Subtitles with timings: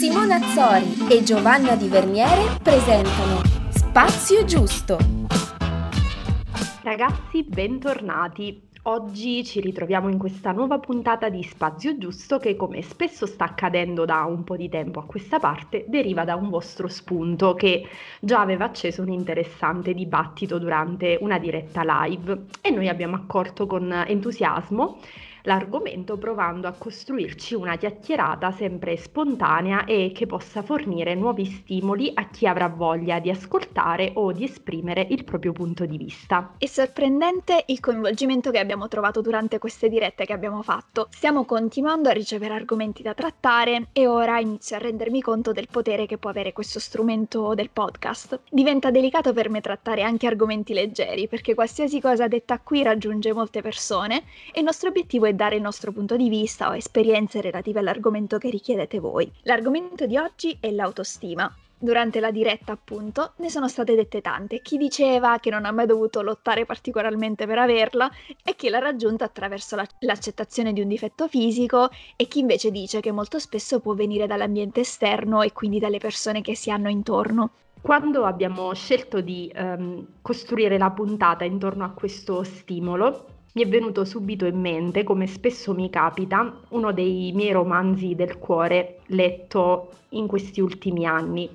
[0.00, 4.96] Simona Azzori e Giovanna Di Verniere presentano Spazio Giusto.
[6.82, 8.68] Ragazzi, bentornati.
[8.84, 14.06] Oggi ci ritroviamo in questa nuova puntata di Spazio Giusto che, come spesso sta accadendo
[14.06, 17.86] da un po' di tempo a questa parte, deriva da un vostro spunto che
[18.20, 23.92] già aveva acceso un interessante dibattito durante una diretta live e noi abbiamo accolto con
[23.92, 24.96] entusiasmo
[25.42, 32.28] l'argomento provando a costruirci una chiacchierata sempre spontanea e che possa fornire nuovi stimoli a
[32.28, 36.54] chi avrà voglia di ascoltare o di esprimere il proprio punto di vista.
[36.58, 41.08] È sorprendente il coinvolgimento che abbiamo trovato durante queste dirette che abbiamo fatto.
[41.10, 46.06] Stiamo continuando a ricevere argomenti da trattare e ora inizio a rendermi conto del potere
[46.06, 48.40] che può avere questo strumento del podcast.
[48.50, 53.62] Diventa delicato per me trattare anche argomenti leggeri perché qualsiasi cosa detta qui raggiunge molte
[53.62, 57.40] persone e il nostro obiettivo è e dare il nostro punto di vista o esperienze
[57.40, 59.30] relative all'argomento che richiedete voi.
[59.42, 61.52] L'argomento di oggi è l'autostima.
[61.82, 64.60] Durante la diretta, appunto, ne sono state dette tante.
[64.60, 68.10] Chi diceva che non ha mai dovuto lottare particolarmente per averla
[68.44, 73.00] e chi l'ha raggiunta attraverso la- l'accettazione di un difetto fisico e chi invece dice
[73.00, 77.52] che molto spesso può venire dall'ambiente esterno e quindi dalle persone che si hanno intorno.
[77.80, 84.04] Quando abbiamo scelto di um, costruire la puntata intorno a questo stimolo, mi è venuto
[84.04, 90.26] subito in mente, come spesso mi capita, uno dei miei romanzi del cuore letto in
[90.26, 91.48] questi ultimi anni.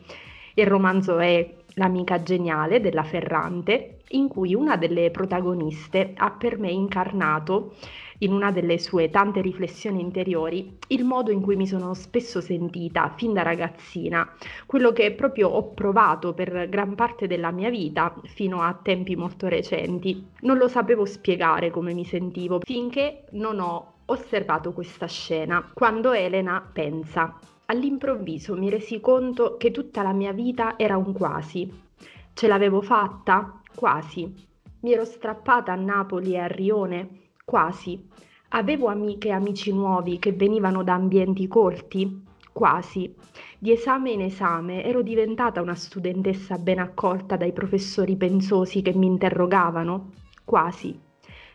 [0.56, 6.72] Il romanzo è L'amica geniale della Ferrante, in cui una delle protagoniste ha per me
[6.72, 7.74] incarnato
[8.20, 13.10] in una delle sue tante riflessioni interiori il modo in cui mi sono spesso sentita
[13.16, 14.28] fin da ragazzina,
[14.66, 19.48] quello che proprio ho provato per gran parte della mia vita fino a tempi molto
[19.48, 20.28] recenti.
[20.42, 26.68] Non lo sapevo spiegare come mi sentivo finché non ho osservato questa scena, quando Elena
[26.72, 27.38] pensa.
[27.68, 31.68] All'improvviso mi resi conto che tutta la mia vita era un quasi.
[32.34, 33.60] Ce l'avevo fatta?
[33.74, 34.32] Quasi.
[34.82, 37.30] Mi ero strappata a Napoli e a Rione?
[37.44, 38.08] Quasi.
[38.50, 42.24] Avevo amiche e amici nuovi che venivano da ambienti colti?
[42.54, 43.12] Quasi.
[43.58, 49.08] Di esame in esame ero diventata una studentessa ben accolta dai professori pensosi che mi
[49.08, 50.12] interrogavano?
[50.44, 51.00] Quasi.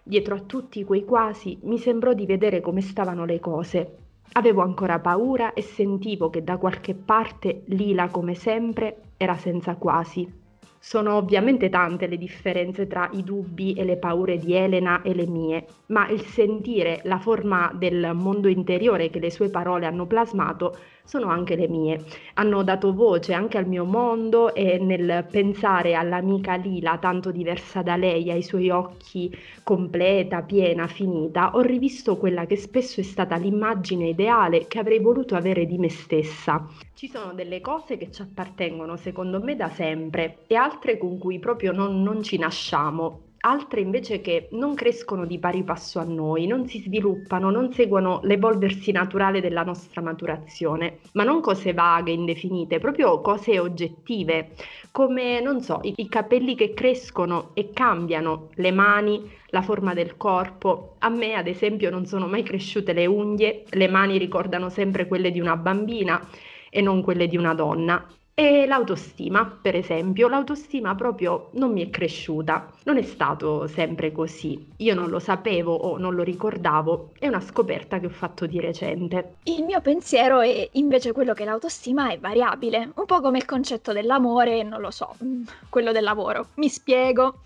[0.03, 3.97] Dietro a tutti quei quasi mi sembrò di vedere come stavano le cose.
[4.33, 10.40] Avevo ancora paura e sentivo che da qualche parte Lila, come sempre, era senza quasi.
[10.83, 15.27] Sono ovviamente tante le differenze tra i dubbi e le paure di Elena e le
[15.27, 20.75] mie, ma il sentire la forma del mondo interiore che le sue parole hanno plasmato
[21.05, 22.03] sono anche le mie.
[22.35, 27.97] Hanno dato voce anche al mio mondo e nel pensare all'amica Lila tanto diversa da
[27.97, 29.31] lei, ai suoi occhi
[29.63, 35.35] completa, piena, finita, ho rivisto quella che spesso è stata l'immagine ideale che avrei voluto
[35.35, 36.67] avere di me stessa.
[36.95, 41.39] Ci sono delle cose che ci appartengono secondo me da sempre e altre con cui
[41.39, 46.47] proprio non, non ci nasciamo altre invece che non crescono di pari passo a noi,
[46.47, 52.79] non si sviluppano, non seguono l'evolversi naturale della nostra maturazione, ma non cose vaghe, indefinite,
[52.79, 54.51] proprio cose oggettive,
[54.91, 60.17] come, non so, i, i capelli che crescono e cambiano, le mani, la forma del
[60.17, 60.97] corpo.
[60.99, 65.31] A me, ad esempio, non sono mai cresciute le unghie, le mani ricordano sempre quelle
[65.31, 66.21] di una bambina
[66.69, 68.07] e non quelle di una donna.
[68.43, 74.67] E l'autostima, per esempio, l'autostima proprio non mi è cresciuta, non è stato sempre così.
[74.79, 78.59] Io non lo sapevo o non lo ricordavo, è una scoperta che ho fatto di
[78.59, 79.35] recente.
[79.43, 83.93] Il mio pensiero è invece quello che l'autostima è variabile, un po' come il concetto
[83.93, 86.47] dell'amore, non lo so, mm, quello del lavoro.
[86.55, 87.41] Mi spiego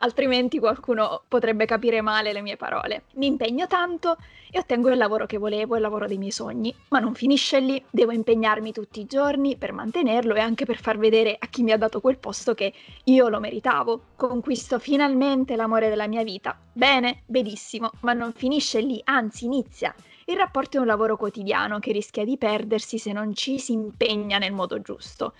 [0.00, 3.04] altrimenti qualcuno potrebbe capire male le mie parole.
[3.14, 4.16] Mi impegno tanto
[4.50, 7.82] e ottengo il lavoro che volevo, il lavoro dei miei sogni, ma non finisce lì,
[7.88, 11.70] devo impegnarmi tutti i giorni per mantenerlo e anche per far vedere a chi mi
[11.70, 12.72] ha dato quel posto che
[13.04, 14.00] io lo meritavo.
[14.16, 16.58] Conquisto finalmente l'amore della mia vita.
[16.72, 19.94] Bene, benissimo, ma non finisce lì, anzi inizia.
[20.24, 24.38] Il rapporto è un lavoro quotidiano che rischia di perdersi se non ci si impegna
[24.38, 25.34] nel modo giusto.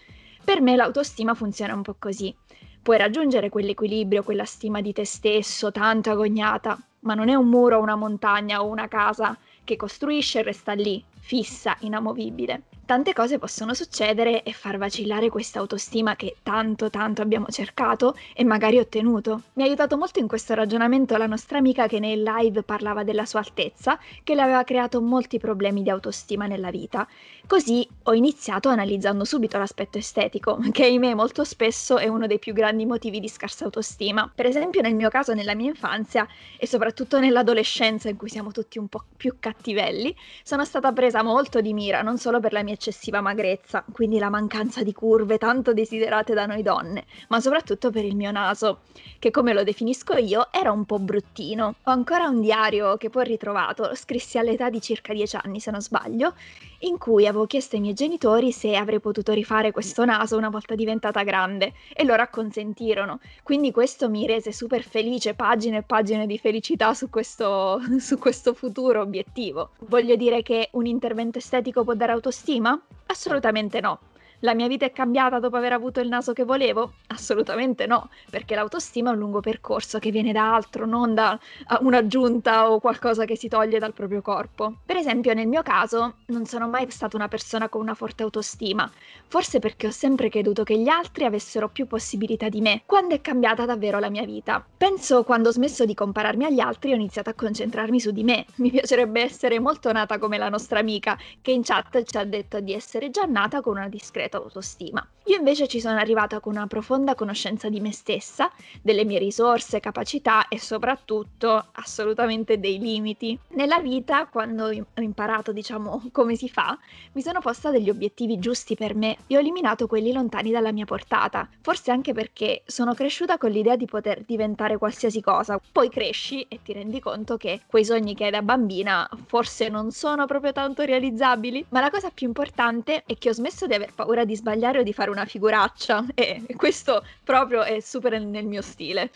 [0.45, 2.35] Per me l'autostima funziona un po' così.
[2.83, 7.81] Puoi raggiungere quell'equilibrio, quella stima di te stesso tanto agognata, ma non è un muro,
[7.81, 13.73] una montagna o una casa che costruisce e resta lì, fissa, inamovibile tante cose possono
[13.73, 19.43] succedere e far vacillare questa autostima che tanto tanto abbiamo cercato e magari ottenuto.
[19.53, 23.27] Mi ha aiutato molto in questo ragionamento la nostra amica che nel live parlava della
[23.27, 27.07] sua altezza, che le aveva creato molti problemi di autostima nella vita.
[27.47, 32.53] Così ho iniziato analizzando subito l'aspetto estetico, che ahimè molto spesso è uno dei più
[32.53, 34.29] grandi motivi di scarsa autostima.
[34.35, 36.27] Per esempio nel mio caso nella mia infanzia
[36.59, 40.13] e soprattutto nell'adolescenza in cui siamo tutti un po' più cattivelli,
[40.43, 44.21] sono stata presa presa molto di mira, non solo per la mia eccessiva magrezza, quindi
[44.21, 48.83] la mancanza di curve tanto desiderate da noi donne, ma soprattutto per il mio naso,
[49.19, 51.75] che come lo definisco io era un po' bruttino.
[51.83, 55.59] Ho ancora un diario che poi ho ritrovato, lo scrissi all'età di circa 10 anni
[55.59, 56.35] se non sbaglio,
[56.81, 60.75] in cui avevo chiesto ai miei genitori se avrei potuto rifare questo naso una volta
[60.75, 63.21] diventata grande e loro acconsentirono.
[63.43, 68.55] Quindi questo mi rese super felice, pagine e pagine di felicità su questo, su questo
[68.55, 69.71] futuro obiettivo.
[69.87, 72.81] Voglio dire che un intervento estetico può dare autostima?
[73.07, 73.99] Assolutamente no.
[74.43, 76.95] La mia vita è cambiata dopo aver avuto il naso che volevo?
[77.09, 81.39] Assolutamente no, perché l'autostima è un lungo percorso che viene da altro, non da
[81.81, 84.77] un'aggiunta o qualcosa che si toglie dal proprio corpo.
[84.87, 88.91] Per esempio, nel mio caso, non sono mai stata una persona con una forte autostima,
[89.27, 93.21] forse perché ho sempre creduto che gli altri avessero più possibilità di me, quando è
[93.21, 94.65] cambiata davvero la mia vita.
[94.75, 98.47] Penso quando ho smesso di compararmi agli altri ho iniziato a concentrarmi su di me.
[98.55, 102.59] Mi piacerebbe essere molto nata come la nostra amica, che in chat ci ha detto
[102.61, 105.07] di essere già nata con una discreta autostima.
[105.31, 108.51] Io invece ci sono arrivata con una profonda conoscenza di me stessa,
[108.83, 113.39] delle mie risorse, capacità e soprattutto assolutamente dei limiti.
[113.51, 116.77] Nella vita, quando ho imparato, diciamo, come si fa,
[117.13, 120.85] mi sono posta degli obiettivi giusti per me e ho eliminato quelli lontani dalla mia
[120.85, 121.49] portata.
[121.61, 125.61] Forse anche perché sono cresciuta con l'idea di poter diventare qualsiasi cosa.
[125.71, 129.93] Poi cresci e ti rendi conto che quei sogni che hai da bambina forse non
[129.93, 131.67] sono proprio tanto realizzabili.
[131.69, 134.83] Ma la cosa più importante è che ho smesso di aver paura di sbagliare o
[134.83, 139.11] di fare una figuraccia e questo proprio è super nel mio stile.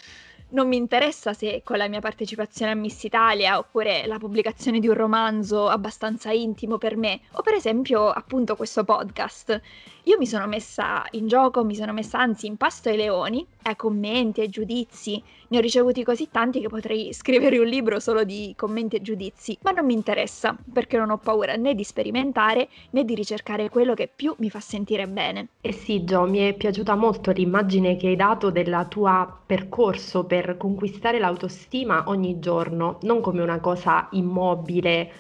[0.55, 4.87] Non mi interessa se con la mia partecipazione a Miss Italia oppure la pubblicazione di
[4.87, 9.61] un romanzo abbastanza intimo per me o per esempio appunto questo podcast.
[10.05, 13.75] Io mi sono messa in gioco, mi sono messa anzi in pasto ai leoni, ai
[13.75, 15.21] commenti, ai giudizi.
[15.49, 19.57] Ne ho ricevuti così tanti che potrei scrivere un libro solo di commenti e giudizi,
[19.63, 23.95] ma non mi interessa perché non ho paura né di sperimentare né di ricercare quello
[23.95, 25.49] che più mi fa sentire bene.
[25.63, 30.44] Eh sì, Gio, mi è piaciuta molto l'immagine che hai dato del tuo percorso per
[30.57, 35.13] conquistare l'autostima ogni giorno, non come una cosa immobile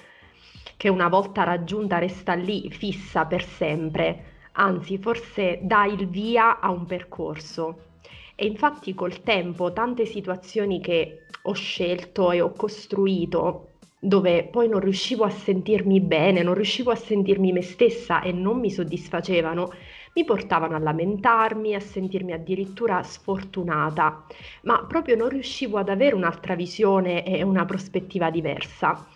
[0.77, 6.71] che una volta raggiunta resta lì fissa per sempre anzi forse dà il via a
[6.71, 7.93] un percorso.
[8.35, 13.69] E infatti col tempo tante situazioni che ho scelto e ho costruito
[13.99, 18.59] dove poi non riuscivo a sentirmi bene, non riuscivo a sentirmi me stessa e non
[18.59, 19.73] mi soddisfacevano,
[20.15, 24.25] mi portavano a lamentarmi, a sentirmi addirittura sfortunata,
[24.63, 29.07] ma proprio non riuscivo ad avere un'altra visione e una prospettiva diversa.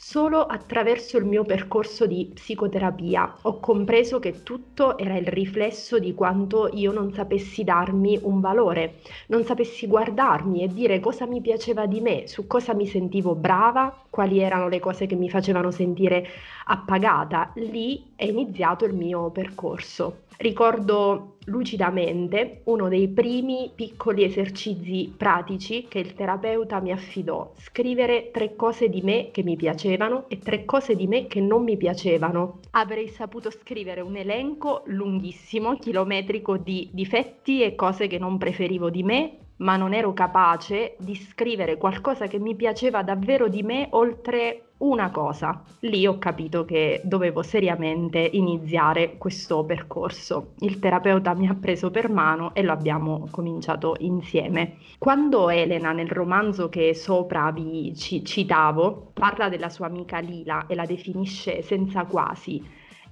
[0.00, 6.14] Solo attraverso il mio percorso di psicoterapia ho compreso che tutto era il riflesso di
[6.14, 11.86] quanto io non sapessi darmi un valore, non sapessi guardarmi e dire cosa mi piaceva
[11.86, 16.26] di me, su cosa mi sentivo brava, quali erano le cose che mi facevano sentire
[16.66, 17.50] appagata.
[17.56, 20.27] Lì è iniziato il mio percorso.
[20.40, 28.54] Ricordo lucidamente uno dei primi piccoli esercizi pratici che il terapeuta mi affidò, scrivere tre
[28.54, 32.60] cose di me che mi piacevano e tre cose di me che non mi piacevano.
[32.70, 39.02] Avrei saputo scrivere un elenco lunghissimo, chilometrico di difetti e cose che non preferivo di
[39.02, 44.67] me, ma non ero capace di scrivere qualcosa che mi piaceva davvero di me oltre
[44.78, 45.62] una cosa.
[45.80, 50.54] Lì ho capito che dovevo seriamente iniziare questo percorso.
[50.58, 54.76] Il terapeuta mi ha preso per mano e lo abbiamo cominciato insieme.
[54.98, 60.74] Quando Elena nel romanzo che sopra vi ci- citavo parla della sua amica Lila e
[60.74, 62.62] la definisce senza quasi,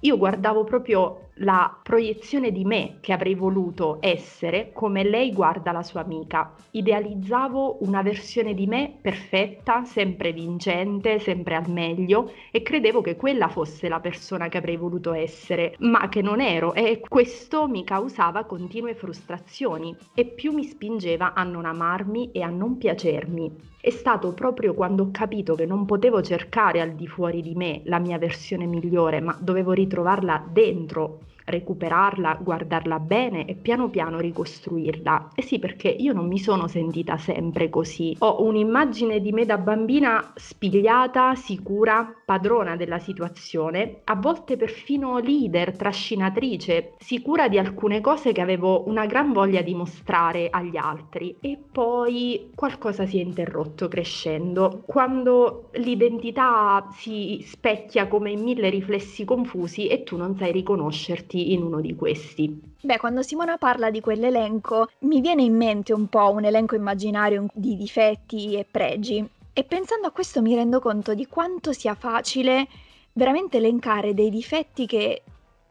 [0.01, 5.83] io guardavo proprio la proiezione di me che avrei voluto essere come lei guarda la
[5.83, 6.53] sua amica.
[6.71, 13.47] Idealizzavo una versione di me perfetta, sempre vincente, sempre al meglio e credevo che quella
[13.47, 18.45] fosse la persona che avrei voluto essere, ma che non ero e questo mi causava
[18.45, 23.75] continue frustrazioni e più mi spingeva a non amarmi e a non piacermi.
[23.79, 27.81] È stato proprio quando ho capito che non potevo cercare al di fuori di me
[27.85, 35.31] la mia versione migliore, ma dovevo ritrovarla dentro recuperarla, guardarla bene e piano piano ricostruirla.
[35.33, 38.15] E sì, perché io non mi sono sentita sempre così.
[38.19, 45.75] Ho un'immagine di me da bambina spigliata, sicura, padrona della situazione, a volte perfino leader,
[45.75, 51.37] trascinatrice, sicura di alcune cose che avevo una gran voglia di mostrare agli altri.
[51.39, 54.83] E poi qualcosa si è interrotto crescendo.
[54.85, 61.53] Quando l'identità si specchia come in mille riflessi confusi e tu non sai riconoscerti iscritti
[61.53, 62.75] in uno di questi.
[62.81, 67.47] Beh, quando Simona parla di quell'elenco, mi viene in mente un po' un elenco immaginario
[67.53, 69.27] di difetti e pregi.
[69.53, 72.67] E pensando a questo mi rendo conto di quanto sia facile
[73.13, 75.23] veramente elencare dei difetti che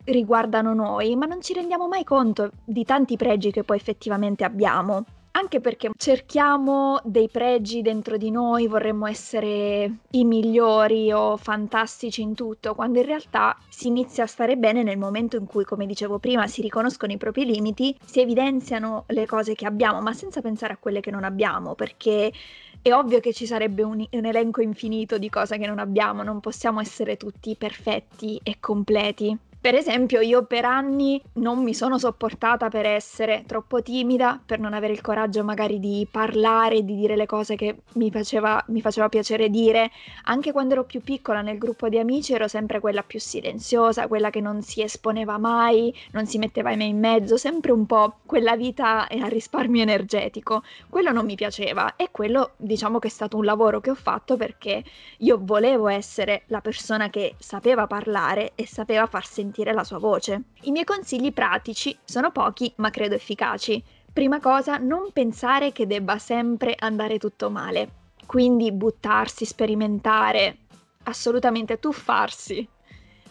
[0.05, 5.05] riguardano noi, ma non ci rendiamo mai conto di tanti pregi che poi effettivamente abbiamo
[5.37, 12.35] anche perché cerchiamo dei pregi dentro di noi, vorremmo essere i migliori o fantastici in
[12.35, 16.19] tutto, quando in realtà si inizia a stare bene nel momento in cui, come dicevo
[16.19, 20.73] prima, si riconoscono i propri limiti, si evidenziano le cose che abbiamo, ma senza pensare
[20.73, 22.33] a quelle che non abbiamo, perché
[22.81, 26.41] è ovvio che ci sarebbe un, un, elenco infinito di cose che non abbiamo, non
[26.41, 29.37] possiamo essere tutti perfetti e completi.
[29.67, 34.75] Per esempio, io per anni non mi sono sopportata per essere troppo timida, per non
[34.75, 39.09] avere il coraggio magari di parlare, di dire le cose che mi faceva, mi faceva
[39.09, 39.91] piacere dire.
[40.27, 44.31] Anche quando ero più piccola nel gruppo di amici ero sempre quella più silenziosa, quella
[44.31, 48.55] che non si esponeva mai, non si metteva mai in mezzo, sempre un po' quella
[48.55, 50.63] vita a risparmio energetico.
[50.89, 54.37] Quello non mi piaceva e quello diciamo che è stato un lavoro che ho fatto
[54.37, 54.85] perché
[55.19, 59.99] io volevo essere la persona che sapeva parlare e sapeva far sentire sentire la sua
[59.99, 60.43] voce.
[60.63, 63.83] I miei consigli pratici sono pochi ma credo efficaci.
[64.13, 68.05] Prima cosa, non pensare che debba sempre andare tutto male.
[68.27, 70.59] Quindi buttarsi, sperimentare,
[71.05, 72.67] assolutamente tuffarsi.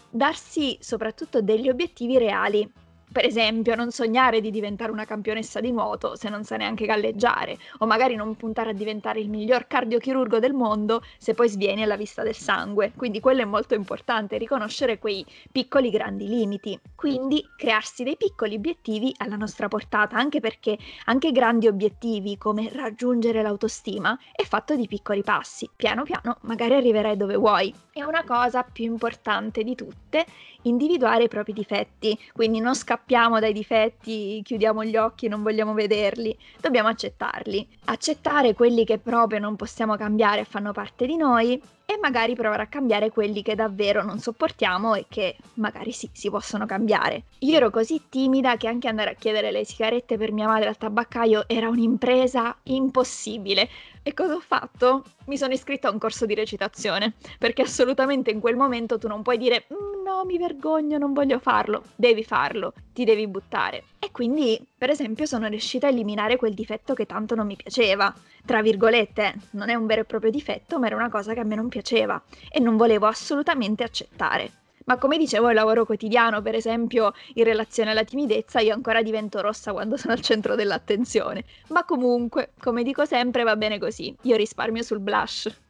[0.08, 2.68] Darsi soprattutto degli obiettivi reali
[3.10, 7.56] per esempio, non sognare di diventare una campionessa di nuoto se non sa neanche galleggiare,
[7.78, 11.96] o magari non puntare a diventare il miglior cardiochirurgo del mondo se poi svieni alla
[11.96, 12.92] vista del sangue.
[12.96, 16.78] Quindi quello è molto importante, riconoscere quei piccoli grandi limiti.
[16.94, 23.42] Quindi crearsi dei piccoli obiettivi alla nostra portata, anche perché anche grandi obiettivi come raggiungere
[23.42, 25.68] l'autostima è fatto di piccoli passi.
[25.74, 27.74] Piano piano magari arriverai dove vuoi.
[27.92, 30.26] E una cosa più importante di tutte,
[30.62, 36.36] individuare i propri difetti, quindi non scappiamo dai difetti, chiudiamo gli occhi non vogliamo vederli,
[36.58, 37.68] dobbiamo accettarli.
[37.84, 42.64] Accettare quelli che proprio non possiamo cambiare e fanno parte di noi e magari provare
[42.64, 47.22] a cambiare quelli che davvero non sopportiamo e che magari sì, si possono cambiare.
[47.38, 50.76] Io ero così timida che anche andare a chiedere le sigarette per mia madre al
[50.76, 53.68] tabaccaio era un'impresa impossibile.
[54.02, 55.04] E cosa ho fatto?
[55.26, 59.22] Mi sono iscritta a un corso di recitazione, perché assolutamente in quel momento tu non
[59.22, 61.82] puoi dire mm, no, mi vergogno, non voglio farlo.
[61.94, 63.84] Devi farlo, ti devi buttare.
[63.98, 68.14] E quindi, per esempio, sono riuscita a eliminare quel difetto che tanto non mi piaceva.
[68.44, 71.44] Tra virgolette, non è un vero e proprio difetto, ma era una cosa che a
[71.44, 74.50] me non piaceva e non volevo assolutamente accettare.
[74.84, 79.40] Ma come dicevo, il lavoro quotidiano, per esempio, in relazione alla timidezza, io ancora divento
[79.40, 81.44] rossa quando sono al centro dell'attenzione.
[81.68, 84.14] Ma comunque, come dico sempre, va bene così.
[84.22, 85.64] Io risparmio sul blush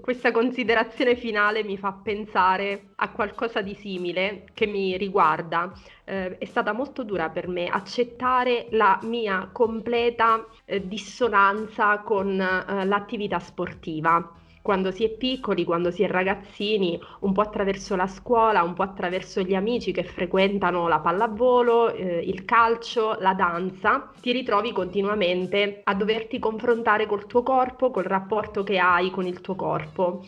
[0.00, 5.72] questa considerazione finale mi fa pensare a qualcosa di simile che mi riguarda.
[6.08, 12.86] Eh, è stata molto dura per me accettare la mia completa eh, dissonanza con eh,
[12.86, 18.62] l'attività sportiva quando si è piccoli, quando si è ragazzini, un po' attraverso la scuola,
[18.62, 24.30] un po' attraverso gli amici che frequentano la pallavolo, eh, il calcio, la danza, ti
[24.32, 29.54] ritrovi continuamente a doverti confrontare col tuo corpo, col rapporto che hai con il tuo
[29.54, 30.24] corpo.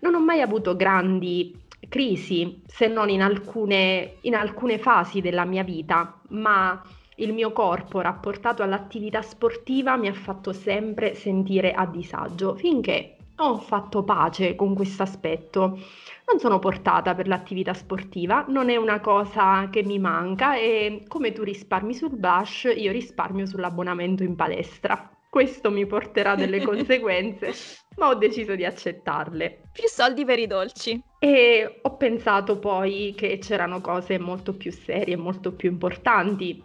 [0.00, 5.62] Non ho mai avuto grandi crisi, se non in alcune, in alcune fasi della mia
[5.62, 6.82] vita, ma
[7.16, 13.58] il mio corpo rapportato all'attività sportiva mi ha fatto sempre sentire a disagio, finché ho
[13.58, 15.78] fatto pace con questo aspetto.
[16.26, 21.32] Non sono portata per l'attività sportiva, non è una cosa che mi manca e come
[21.32, 25.13] tu risparmi sul blush, io risparmio sull'abbonamento in palestra.
[25.34, 27.52] Questo mi porterà delle conseguenze,
[27.96, 29.62] ma ho deciso di accettarle.
[29.72, 31.02] Più soldi per i dolci.
[31.18, 36.62] E ho pensato poi che c'erano cose molto più serie, molto più importanti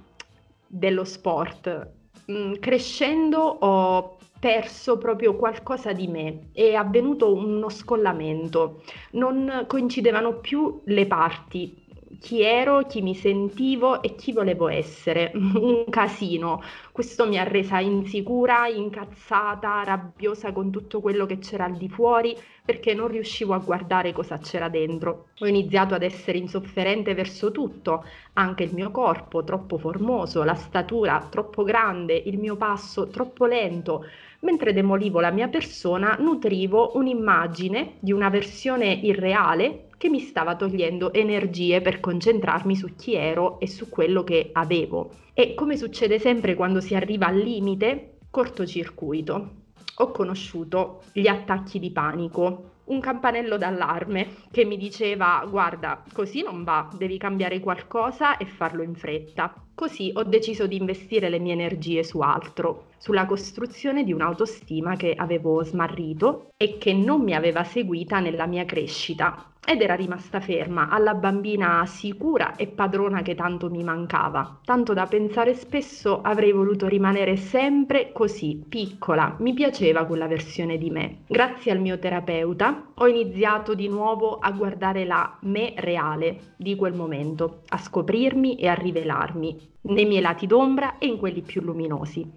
[0.67, 1.93] dello sport.
[2.31, 8.83] Mm, crescendo ho perso proprio qualcosa di me, è avvenuto uno scollamento,
[9.13, 11.87] non coincidevano più le parti,
[12.19, 15.31] chi ero, chi mi sentivo e chi volevo essere.
[15.35, 16.61] Un casino.
[16.91, 22.35] Questo mi ha resa insicura, incazzata, rabbiosa con tutto quello che c'era al di fuori
[22.69, 25.29] perché non riuscivo a guardare cosa c'era dentro.
[25.39, 31.25] Ho iniziato ad essere insofferente verso tutto, anche il mio corpo troppo formoso, la statura
[31.31, 34.05] troppo grande, il mio passo troppo lento.
[34.41, 41.11] Mentre demolivo la mia persona, nutrivo un'immagine di una versione irreale che mi stava togliendo
[41.11, 45.11] energie per concentrarmi su chi ero e su quello che avevo.
[45.33, 49.49] E come succede sempre quando si arriva al limite, cortocircuito.
[49.97, 56.63] Ho conosciuto gli attacchi di panico, un campanello d'allarme che mi diceva guarda, così non
[56.63, 59.53] va, devi cambiare qualcosa e farlo in fretta.
[59.79, 65.13] Così ho deciso di investire le mie energie su altro, sulla costruzione di un'autostima che
[65.15, 70.89] avevo smarrito e che non mi aveva seguita nella mia crescita ed era rimasta ferma
[70.89, 76.87] alla bambina sicura e padrona che tanto mi mancava, tanto da pensare spesso avrei voluto
[76.87, 81.19] rimanere sempre così, piccola, mi piaceva quella versione di me.
[81.27, 86.93] Grazie al mio terapeuta ho iniziato di nuovo a guardare la me reale di quel
[86.93, 92.29] momento, a scoprirmi e a rivelarmi nei miei lati d'ombra e in quelli più luminosi.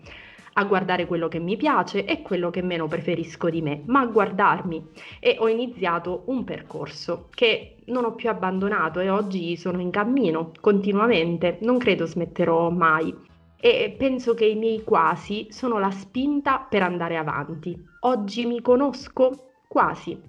[0.55, 4.07] A guardare quello che mi piace e quello che meno preferisco di me, ma a
[4.07, 4.91] guardarmi.
[5.19, 10.53] E ho iniziato un percorso che non ho più abbandonato e oggi sono in cammino
[10.61, 13.15] continuamente, non credo smetterò mai.
[13.59, 17.81] E penso che i miei quasi sono la spinta per andare avanti.
[18.01, 19.53] Oggi mi conosco?
[19.69, 20.21] Quasi,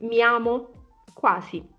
[0.00, 0.68] mi amo?
[1.12, 1.73] Quasi.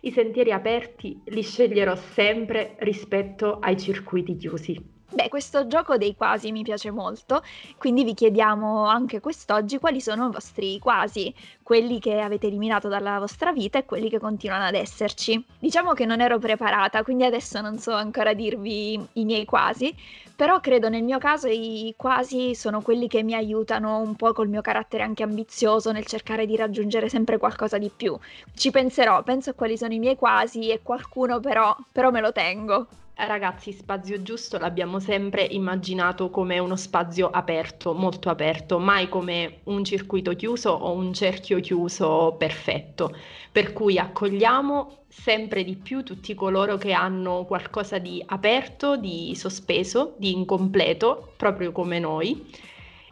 [0.00, 4.95] I sentieri aperti li sceglierò sempre rispetto ai circuiti chiusi.
[5.08, 7.42] Beh, questo gioco dei quasi mi piace molto,
[7.78, 11.32] quindi vi chiediamo anche quest'oggi quali sono i vostri quasi,
[11.62, 15.42] quelli che avete eliminato dalla vostra vita e quelli che continuano ad esserci.
[15.60, 19.94] Diciamo che non ero preparata, quindi adesso non so ancora dirvi i miei quasi,
[20.34, 24.48] però credo nel mio caso i quasi sono quelli che mi aiutano un po' col
[24.48, 28.18] mio carattere anche ambizioso nel cercare di raggiungere sempre qualcosa di più.
[28.54, 32.32] Ci penserò, penso a quali sono i miei quasi e qualcuno però, però me lo
[32.32, 32.88] tengo.
[33.18, 39.84] Ragazzi, spazio giusto l'abbiamo sempre immaginato come uno spazio aperto, molto aperto, mai come un
[39.84, 43.16] circuito chiuso o un cerchio chiuso perfetto.
[43.50, 50.14] Per cui accogliamo sempre di più tutti coloro che hanno qualcosa di aperto, di sospeso,
[50.18, 52.46] di incompleto, proprio come noi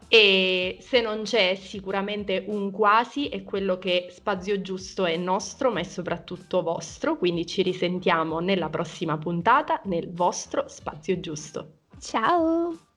[0.07, 5.79] e se non c'è sicuramente un quasi è quello che spazio giusto è nostro ma
[5.79, 7.17] è soprattutto vostro.
[7.17, 11.79] Quindi ci risentiamo nella prossima puntata nel vostro spazio giusto.
[11.99, 12.94] Ciao